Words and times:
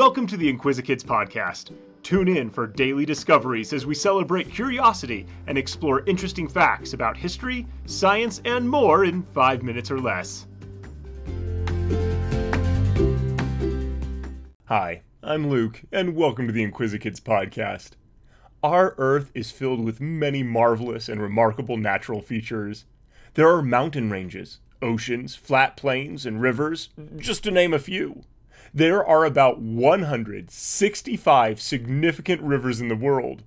Welcome 0.00 0.26
to 0.28 0.38
the 0.38 0.50
Inquisikids 0.50 1.04
podcast. 1.04 1.72
Tune 2.02 2.26
in 2.26 2.48
for 2.48 2.66
daily 2.66 3.04
discoveries 3.04 3.74
as 3.74 3.84
we 3.84 3.94
celebrate 3.94 4.50
curiosity 4.50 5.26
and 5.46 5.58
explore 5.58 6.06
interesting 6.06 6.48
facts 6.48 6.94
about 6.94 7.18
history, 7.18 7.66
science, 7.84 8.40
and 8.46 8.66
more 8.66 9.04
in 9.04 9.22
five 9.34 9.62
minutes 9.62 9.90
or 9.90 10.00
less. 10.00 10.46
Hi, 14.68 15.02
I'm 15.22 15.50
Luke, 15.50 15.82
and 15.92 16.16
welcome 16.16 16.46
to 16.46 16.52
the 16.54 16.66
Inquisikids 16.66 17.20
podcast. 17.20 17.90
Our 18.62 18.94
Earth 18.96 19.30
is 19.34 19.50
filled 19.50 19.84
with 19.84 20.00
many 20.00 20.42
marvelous 20.42 21.10
and 21.10 21.20
remarkable 21.20 21.76
natural 21.76 22.22
features. 22.22 22.86
There 23.34 23.50
are 23.50 23.60
mountain 23.60 24.08
ranges, 24.08 24.60
oceans, 24.80 25.36
flat 25.36 25.76
plains, 25.76 26.24
and 26.24 26.40
rivers, 26.40 26.88
just 27.18 27.44
to 27.44 27.50
name 27.50 27.74
a 27.74 27.78
few. 27.78 28.22
There 28.72 29.04
are 29.04 29.24
about 29.24 29.60
165 29.60 31.60
significant 31.60 32.40
rivers 32.40 32.80
in 32.80 32.86
the 32.86 32.94
world. 32.94 33.42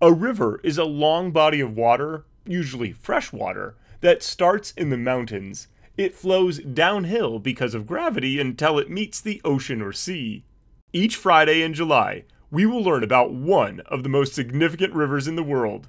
A 0.00 0.12
river 0.12 0.60
is 0.62 0.78
a 0.78 0.84
long 0.84 1.32
body 1.32 1.60
of 1.60 1.76
water, 1.76 2.24
usually 2.46 2.92
fresh 2.92 3.32
water, 3.32 3.74
that 4.00 4.22
starts 4.22 4.70
in 4.72 4.90
the 4.90 4.96
mountains. 4.96 5.66
It 5.96 6.14
flows 6.14 6.60
downhill 6.60 7.40
because 7.40 7.74
of 7.74 7.86
gravity 7.86 8.38
until 8.38 8.78
it 8.78 8.88
meets 8.88 9.20
the 9.20 9.40
ocean 9.44 9.82
or 9.82 9.92
sea. 9.92 10.44
Each 10.92 11.16
Friday 11.16 11.62
in 11.62 11.74
July, 11.74 12.22
we 12.52 12.64
will 12.64 12.82
learn 12.82 13.02
about 13.02 13.32
one 13.32 13.80
of 13.86 14.04
the 14.04 14.08
most 14.08 14.34
significant 14.34 14.94
rivers 14.94 15.26
in 15.26 15.34
the 15.34 15.42
world. 15.42 15.88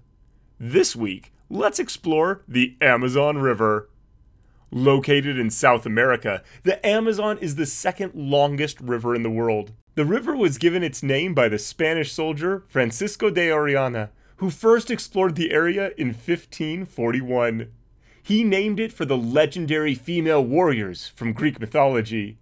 This 0.60 0.96
week, 0.96 1.32
let's 1.52 1.80
explore 1.80 2.42
the 2.48 2.78
Amazon 2.82 3.38
River. 3.38 3.90
Located 4.74 5.38
in 5.38 5.50
South 5.50 5.86
America, 5.86 6.42
the 6.64 6.86
Amazon 6.86 7.38
is 7.40 7.56
the 7.56 7.66
second 7.66 8.14
longest 8.16 8.80
river 8.80 9.14
in 9.14 9.22
the 9.22 9.30
world. 9.30 9.74
The 9.96 10.06
river 10.06 10.34
was 10.34 10.58
given 10.58 10.82
its 10.82 11.04
name 11.04 11.34
by 11.34 11.50
the 11.50 11.60
Spanish 11.60 12.14
soldier 12.14 12.64
Francisco 12.70 13.30
de 13.30 13.50
Orellana, 13.50 14.12
who 14.38 14.50
first 14.50 14.90
explored 14.90 15.36
the 15.36 15.52
area 15.52 15.92
in 15.98 16.08
1541. 16.08 17.70
He 18.24 18.46
named 18.46 18.80
it 18.80 18.94
for 18.94 19.04
the 19.04 19.18
legendary 19.18 19.94
female 19.94 20.44
warriors 20.44 21.10
from 21.10 21.34
Greek 21.34 21.60
mythology. 21.60 22.38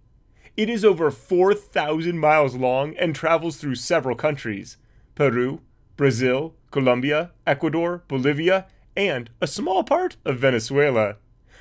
It 0.56 0.70
is 0.70 0.84
over 0.84 1.10
4,000 1.10 2.16
miles 2.16 2.54
long 2.54 2.96
and 2.96 3.12
travels 3.12 3.56
through 3.56 3.74
several 3.74 4.14
countries 4.14 4.76
Peru, 5.16 5.62
Brazil, 5.96 6.54
Colombia, 6.70 7.32
Ecuador, 7.44 8.04
Bolivia, 8.06 8.66
and 8.96 9.30
a 9.40 9.48
small 9.48 9.82
part 9.82 10.16
of 10.24 10.38
Venezuela. 10.38 11.16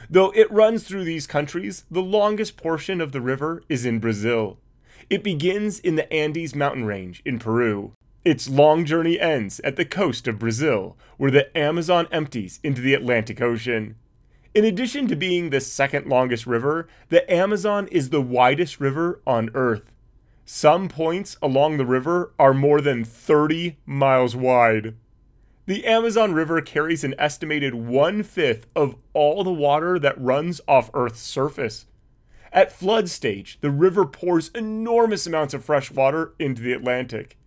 Though 0.09 0.31
it 0.31 0.51
runs 0.51 0.83
through 0.83 1.03
these 1.03 1.25
countries, 1.25 1.85
the 1.89 2.01
longest 2.01 2.57
portion 2.57 3.01
of 3.01 3.11
the 3.11 3.21
river 3.21 3.63
is 3.67 3.85
in 3.85 3.99
Brazil. 3.99 4.59
It 5.09 5.23
begins 5.23 5.79
in 5.79 5.95
the 5.95 6.11
Andes 6.13 6.53
mountain 6.53 6.85
range 6.85 7.21
in 7.25 7.39
Peru. 7.39 7.93
Its 8.23 8.49
long 8.49 8.85
journey 8.85 9.19
ends 9.19 9.59
at 9.61 9.75
the 9.75 9.85
coast 9.85 10.27
of 10.27 10.39
Brazil, 10.39 10.97
where 11.17 11.31
the 11.31 11.57
Amazon 11.57 12.07
empties 12.11 12.59
into 12.63 12.81
the 12.81 12.93
Atlantic 12.93 13.41
Ocean. 13.41 13.95
In 14.53 14.65
addition 14.65 15.07
to 15.07 15.15
being 15.15 15.49
the 15.49 15.61
second 15.61 16.07
longest 16.07 16.45
river, 16.45 16.87
the 17.09 17.31
Amazon 17.31 17.87
is 17.87 18.09
the 18.09 18.21
widest 18.21 18.79
river 18.79 19.21
on 19.25 19.51
Earth. 19.53 19.91
Some 20.45 20.89
points 20.89 21.37
along 21.41 21.77
the 21.77 21.85
river 21.85 22.33
are 22.39 22.53
more 22.53 22.81
than 22.81 23.05
30 23.05 23.77
miles 23.85 24.35
wide. 24.35 24.95
The 25.69 25.85
Amazon 25.85 26.33
River 26.33 26.61
carries 26.61 27.03
an 27.03 27.13
estimated 27.19 27.75
one 27.75 28.23
fifth 28.23 28.65
of 28.75 28.95
all 29.13 29.43
the 29.43 29.53
water 29.53 29.99
that 29.99 30.19
runs 30.19 30.59
off 30.67 30.89
Earth's 30.95 31.21
surface. 31.21 31.85
At 32.51 32.71
flood 32.71 33.07
stage, 33.07 33.59
the 33.61 33.69
river 33.69 34.03
pours 34.03 34.49
enormous 34.55 35.27
amounts 35.27 35.53
of 35.53 35.63
fresh 35.63 35.91
water 35.91 36.33
into 36.39 36.63
the 36.63 36.73
Atlantic. 36.73 37.37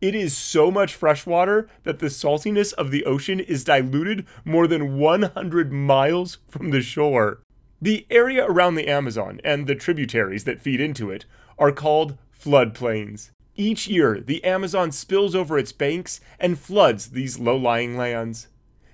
It 0.00 0.16
is 0.16 0.36
so 0.36 0.72
much 0.72 0.96
fresh 0.96 1.26
water 1.26 1.68
that 1.84 2.00
the 2.00 2.10
saltiness 2.10 2.72
of 2.72 2.90
the 2.90 3.04
ocean 3.04 3.38
is 3.38 3.62
diluted 3.62 4.26
more 4.44 4.66
than 4.66 4.98
100 4.98 5.72
miles 5.72 6.38
from 6.48 6.70
the 6.70 6.82
shore. 6.82 7.40
The 7.80 8.04
area 8.10 8.44
around 8.44 8.74
the 8.74 8.88
Amazon 8.88 9.40
and 9.44 9.68
the 9.68 9.76
tributaries 9.76 10.42
that 10.42 10.60
feed 10.60 10.80
into 10.80 11.12
it 11.12 11.24
are 11.56 11.70
called 11.70 12.18
floodplains. 12.36 13.30
Each 13.56 13.88
year, 13.88 14.20
the 14.20 14.42
Amazon 14.44 14.92
spills 14.92 15.34
over 15.34 15.58
its 15.58 15.72
banks 15.72 16.20
and 16.38 16.58
floods 16.58 17.10
these 17.10 17.38
low 17.38 17.56
lying 17.56 17.96
lands. 17.96 18.48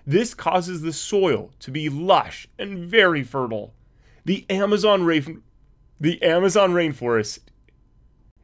This 0.07 0.35
causes 0.35 0.83
the 0.83 0.93
soil 0.93 1.51
to 1.61 1.71
be 1.71 1.89
lush 1.89 2.49
and 2.59 2.79
very 2.79 3.23
fertile. 3.23 3.75
The 4.25 4.47
Amazon 4.49 5.05
rain- 5.05 5.43
the 6.01 6.23
Amazon 6.23 6.73
rainforest 6.73 7.41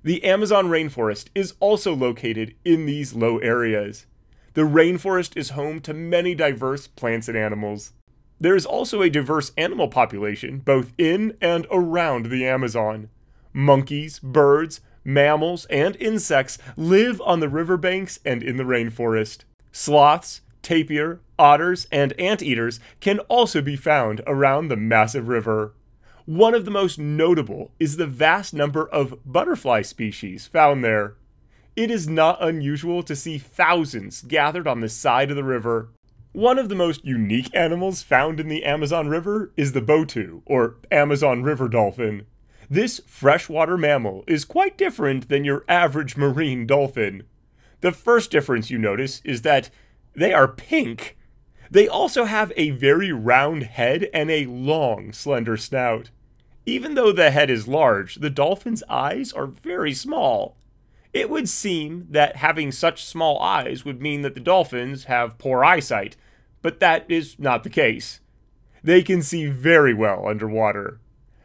the 0.04 0.24
Amazon 0.24 0.66
rainforest 0.66 1.28
is 1.32 1.54
also 1.60 1.94
located 1.94 2.56
in 2.64 2.86
these 2.86 3.14
low 3.14 3.38
areas. 3.38 4.06
The 4.54 4.62
rainforest 4.62 5.36
is 5.36 5.50
home 5.50 5.80
to 5.82 5.94
many 5.94 6.34
diverse 6.34 6.88
plants 6.88 7.28
and 7.28 7.38
animals. 7.38 7.92
There 8.40 8.56
is 8.56 8.66
also 8.66 9.00
a 9.00 9.08
diverse 9.08 9.52
animal 9.56 9.86
population 9.86 10.58
both 10.58 10.92
in 10.98 11.36
and 11.40 11.68
around 11.70 12.26
the 12.26 12.44
Amazon. 12.44 13.10
Monkeys, 13.52 14.18
birds, 14.18 14.80
mammals, 15.04 15.66
and 15.66 15.96
insects 15.96 16.58
live 16.76 17.20
on 17.22 17.40
the 17.40 17.48
riverbanks 17.48 18.18
and 18.24 18.42
in 18.42 18.56
the 18.56 18.64
rainforest. 18.64 19.44
Sloths, 19.72 20.42
tapir, 20.62 21.20
otters, 21.38 21.86
and 21.90 22.12
anteaters 22.20 22.80
can 23.00 23.18
also 23.20 23.60
be 23.60 23.76
found 23.76 24.20
around 24.26 24.68
the 24.68 24.76
massive 24.76 25.28
river. 25.28 25.74
One 26.24 26.54
of 26.54 26.64
the 26.64 26.70
most 26.70 26.98
notable 26.98 27.72
is 27.80 27.96
the 27.96 28.06
vast 28.06 28.54
number 28.54 28.88
of 28.88 29.18
butterfly 29.24 29.82
species 29.82 30.46
found 30.46 30.84
there. 30.84 31.16
It 31.74 31.90
is 31.90 32.06
not 32.06 32.42
unusual 32.42 33.02
to 33.02 33.16
see 33.16 33.38
thousands 33.38 34.22
gathered 34.22 34.68
on 34.68 34.80
the 34.80 34.88
side 34.88 35.30
of 35.30 35.36
the 35.36 35.42
river. 35.42 35.88
One 36.32 36.58
of 36.58 36.68
the 36.68 36.74
most 36.74 37.04
unique 37.04 37.50
animals 37.54 38.02
found 38.02 38.38
in 38.38 38.48
the 38.48 38.64
Amazon 38.64 39.08
River 39.08 39.52
is 39.56 39.72
the 39.72 39.82
botu, 39.82 40.42
or 40.46 40.76
Amazon 40.90 41.42
river 41.42 41.68
dolphin. 41.68 42.26
This 42.72 43.02
freshwater 43.06 43.76
mammal 43.76 44.24
is 44.26 44.46
quite 44.46 44.78
different 44.78 45.28
than 45.28 45.44
your 45.44 45.62
average 45.68 46.16
marine 46.16 46.66
dolphin. 46.66 47.24
The 47.82 47.92
first 47.92 48.30
difference 48.30 48.70
you 48.70 48.78
notice 48.78 49.20
is 49.26 49.42
that 49.42 49.68
they 50.14 50.32
are 50.32 50.48
pink. 50.48 51.18
They 51.70 51.86
also 51.86 52.24
have 52.24 52.50
a 52.56 52.70
very 52.70 53.12
round 53.12 53.64
head 53.64 54.08
and 54.14 54.30
a 54.30 54.46
long, 54.46 55.12
slender 55.12 55.58
snout. 55.58 56.08
Even 56.64 56.94
though 56.94 57.12
the 57.12 57.30
head 57.30 57.50
is 57.50 57.68
large, 57.68 58.14
the 58.14 58.30
dolphin's 58.30 58.82
eyes 58.88 59.34
are 59.34 59.46
very 59.48 59.92
small. 59.92 60.56
It 61.12 61.28
would 61.28 61.50
seem 61.50 62.06
that 62.08 62.36
having 62.36 62.72
such 62.72 63.04
small 63.04 63.38
eyes 63.40 63.84
would 63.84 64.00
mean 64.00 64.22
that 64.22 64.32
the 64.32 64.40
dolphins 64.40 65.04
have 65.04 65.36
poor 65.36 65.62
eyesight, 65.62 66.16
but 66.62 66.80
that 66.80 67.04
is 67.10 67.38
not 67.38 67.64
the 67.64 67.68
case. 67.68 68.20
They 68.82 69.02
can 69.02 69.20
see 69.20 69.44
very 69.44 69.92
well 69.92 70.26
underwater. 70.26 71.01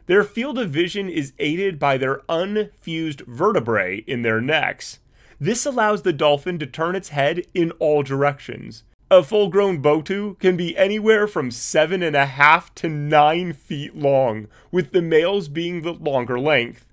Their 0.08 0.24
field 0.24 0.58
of 0.58 0.70
vision 0.70 1.10
is 1.10 1.34
aided 1.38 1.78
by 1.78 1.98
their 1.98 2.22
unfused 2.30 3.20
vertebrae 3.26 3.98
in 4.06 4.22
their 4.22 4.40
necks. 4.40 5.00
This 5.38 5.66
allows 5.66 6.00
the 6.00 6.14
dolphin 6.14 6.58
to 6.60 6.66
turn 6.66 6.96
its 6.96 7.10
head 7.10 7.46
in 7.52 7.72
all 7.72 8.02
directions. 8.02 8.84
A 9.10 9.22
full 9.22 9.48
grown 9.48 9.82
botu 9.82 10.38
can 10.38 10.56
be 10.56 10.74
anywhere 10.78 11.26
from 11.26 11.50
seven 11.50 12.02
and 12.02 12.16
a 12.16 12.24
half 12.24 12.74
to 12.76 12.88
nine 12.88 13.52
feet 13.52 13.94
long, 13.94 14.48
with 14.72 14.92
the 14.92 15.02
males 15.02 15.48
being 15.48 15.82
the 15.82 15.92
longer 15.92 16.40
length. 16.40 16.86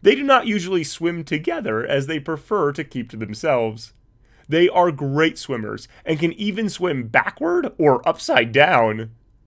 They 0.00 0.14
do 0.14 0.22
not 0.22 0.46
usually 0.46 0.84
swim 0.84 1.24
together 1.24 1.84
as 1.84 2.06
they 2.06 2.20
prefer 2.20 2.70
to 2.72 2.84
keep 2.84 3.10
to 3.10 3.16
themselves. 3.16 3.94
They 4.48 4.68
are 4.68 4.92
great 4.92 5.38
swimmers 5.38 5.88
and 6.04 6.20
can 6.20 6.32
even 6.34 6.68
swim 6.68 7.08
backward 7.08 7.72
or 7.78 8.08
upside 8.08 8.52
down. 8.52 9.10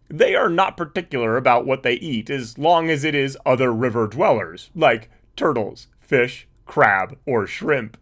They 0.09 0.35
are 0.35 0.49
not 0.49 0.77
particular 0.77 1.37
about 1.37 1.67
what 1.67 1.83
they 1.83 1.95
eat 1.95 2.31
as 2.31 2.57
long 2.57 2.89
as 2.89 3.05
it 3.05 3.15
is 3.15 3.37
other 3.45 3.73
river 3.73 4.07
dwellers, 4.07 4.71
like 4.75 5.11
turtles, 5.37 5.89
fish, 6.01 6.49
crab, 6.65 7.19
or 7.27 7.47
shrimp. 7.47 7.99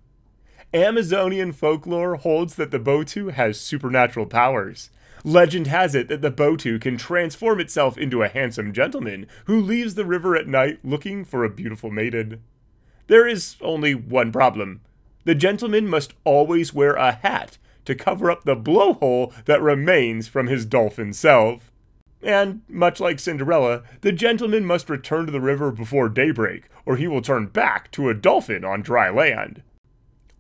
Amazonian 0.73 1.53
folklore 1.53 2.17
holds 2.17 2.55
that 2.57 2.71
the 2.71 2.79
Botu 2.79 3.33
has 3.33 3.59
supernatural 3.59 4.27
powers. 4.27 4.91
Legend 5.25 5.67
has 5.67 5.95
it 5.95 6.07
that 6.09 6.23
the 6.23 6.31
Botu 6.31 6.81
can 6.81 6.97
transform 6.97 7.59
itself 7.59 7.99
into 7.99 8.23
a 8.23 8.29
handsome 8.29 8.73
gentleman 8.73 9.27
who 9.47 9.61
leaves 9.61 9.97
the 9.97 10.05
river 10.05 10.37
at 10.37 10.47
night 10.47 10.79
looking 10.85 11.25
for 11.25 11.45
a 11.45 11.51
beautiful 11.51 11.91
maiden. 11.91 12.43
There 13.09 13.27
is 13.27 13.57
only 13.61 13.95
one 13.95 14.31
problem. 14.31 14.83
The 15.25 15.35
gentleman 15.35 15.89
must 15.89 16.15
always 16.25 16.73
wear 16.73 16.95
a 16.95 17.13
hat 17.13 17.59
to 17.85 17.95
cover 17.97 18.31
up 18.31 18.45
the 18.45 18.55
blowhole 18.55 19.33
that 19.47 19.63
remains 19.63 20.29
from 20.29 20.47
his 20.47 20.65
dolphin 20.65 21.13
self. 21.13 21.73
And, 22.23 22.63
much 22.69 22.99
like 22.99 23.19
Cinderella, 23.19 23.83
the 24.01 24.13
gentleman 24.13 24.65
must 24.65 24.91
return 24.91 25.27
to 25.27 25.33
the 25.33 25.41
river 25.41 25.71
before 25.71 26.09
daybreak, 26.09 26.65
or 26.85 26.97
he 26.97 27.07
will 27.07 27.23
turn 27.23 27.47
back 27.47 27.91
to 27.93 28.09
a 28.09 28.15
dolphin 28.15 28.65
on 28.65 28.83
dry 28.83 29.11
land. 29.11 29.63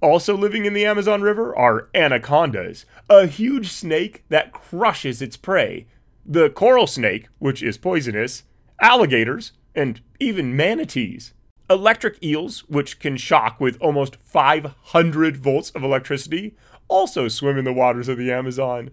Also 0.00 0.37
living 0.37 0.64
in 0.67 0.75
the 0.75 0.84
Amazon 0.84 1.23
River 1.23 1.56
are 1.56 1.88
anacondas, 1.94 2.84
a 3.08 3.26
huge 3.26 3.69
snake 3.69 4.25
that 4.28 4.52
crushes 4.52 5.23
its 5.23 5.37
prey, 5.37 5.87
the 6.25 6.50
coral 6.50 6.87
snake, 6.87 7.28
which 7.38 7.62
is 7.62 7.78
poisonous, 7.78 8.43
alligators, 8.81 9.52
and 9.75 10.00
even 10.20 10.56
manatees. 10.56 11.32
Electric 11.69 12.23
eels, 12.23 12.61
which 12.69 12.99
can 12.99 13.17
shock 13.17 13.58
with 13.58 13.81
almost 13.81 14.17
500 14.23 15.37
volts 15.37 15.70
of 15.70 15.82
electricity, 15.82 16.55
also 16.88 17.28
swim 17.28 17.58
in 17.58 17.64
the 17.64 17.73
waters 17.73 18.08
of 18.08 18.19
the 18.19 18.31
Amazon. 18.31 18.90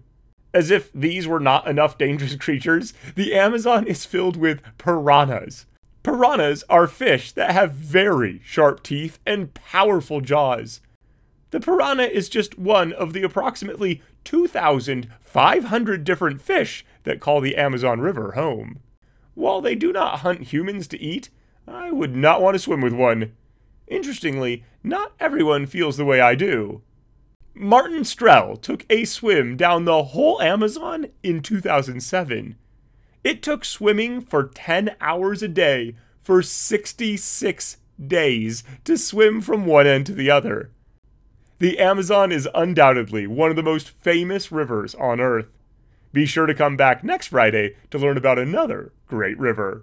As 0.54 0.70
if 0.70 0.92
these 0.92 1.26
were 1.26 1.40
not 1.40 1.66
enough 1.66 1.98
dangerous 1.98 2.36
creatures, 2.40 2.94
the 3.16 3.34
Amazon 3.34 3.86
is 3.86 4.06
filled 4.06 4.36
with 4.36 4.62
piranhas. 4.78 5.66
Piranhas 6.04 6.62
are 6.70 6.86
fish 6.86 7.32
that 7.32 7.50
have 7.50 7.72
very 7.72 8.40
sharp 8.44 8.82
teeth 8.82 9.18
and 9.26 9.52
powerful 9.52 10.20
jaws. 10.20 10.80
The 11.50 11.60
piranha 11.60 12.04
is 12.04 12.28
just 12.28 12.58
one 12.58 12.92
of 12.92 13.12
the 13.12 13.22
approximately 13.22 14.00
2,500 14.24 16.04
different 16.04 16.40
fish 16.40 16.84
that 17.02 17.20
call 17.20 17.40
the 17.40 17.56
Amazon 17.56 18.00
River 18.00 18.32
home. 18.32 18.80
While 19.34 19.60
they 19.60 19.74
do 19.74 19.92
not 19.92 20.20
hunt 20.20 20.52
humans 20.52 20.86
to 20.88 21.00
eat, 21.00 21.30
I 21.66 21.90
would 21.90 22.14
not 22.14 22.42
want 22.42 22.54
to 22.54 22.58
swim 22.58 22.80
with 22.80 22.92
one. 22.92 23.32
Interestingly, 23.88 24.64
not 24.82 25.12
everyone 25.18 25.66
feels 25.66 25.96
the 25.96 26.04
way 26.04 26.20
I 26.20 26.34
do. 26.34 26.82
Martin 27.56 28.00
Strel 28.00 28.60
took 28.60 28.84
a 28.90 29.04
swim 29.04 29.56
down 29.56 29.84
the 29.84 30.02
whole 30.02 30.42
Amazon 30.42 31.06
in 31.22 31.40
2007. 31.40 32.56
It 33.22 33.42
took 33.42 33.64
swimming 33.64 34.20
for 34.20 34.48
10 34.48 34.96
hours 35.00 35.42
a 35.42 35.48
day 35.48 35.94
for 36.20 36.42
66 36.42 37.76
days 38.04 38.64
to 38.82 38.98
swim 38.98 39.40
from 39.40 39.66
one 39.66 39.86
end 39.86 40.06
to 40.06 40.14
the 40.14 40.30
other. 40.30 40.72
The 41.60 41.78
Amazon 41.78 42.32
is 42.32 42.48
undoubtedly 42.54 43.28
one 43.28 43.50
of 43.50 43.56
the 43.56 43.62
most 43.62 43.90
famous 43.90 44.50
rivers 44.50 44.96
on 44.96 45.20
Earth. 45.20 45.46
Be 46.12 46.26
sure 46.26 46.46
to 46.46 46.54
come 46.54 46.76
back 46.76 47.04
next 47.04 47.28
Friday 47.28 47.76
to 47.90 47.98
learn 47.98 48.16
about 48.16 48.38
another 48.38 48.92
great 49.06 49.38
river. 49.38 49.82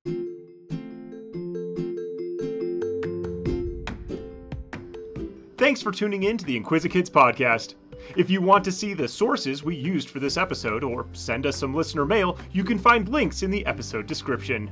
Thanks 5.61 5.79
for 5.79 5.91
tuning 5.91 6.23
in 6.23 6.37
to 6.37 6.43
the 6.43 6.59
Inquisikids 6.59 7.11
podcast. 7.11 7.75
If 8.17 8.31
you 8.31 8.41
want 8.41 8.63
to 8.65 8.71
see 8.71 8.95
the 8.95 9.07
sources 9.07 9.63
we 9.63 9.75
used 9.75 10.09
for 10.09 10.19
this 10.19 10.35
episode 10.35 10.83
or 10.83 11.05
send 11.13 11.45
us 11.45 11.55
some 11.55 11.75
listener 11.75 12.03
mail, 12.03 12.39
you 12.51 12.63
can 12.63 12.79
find 12.79 13.07
links 13.07 13.43
in 13.43 13.51
the 13.51 13.63
episode 13.67 14.07
description. 14.07 14.71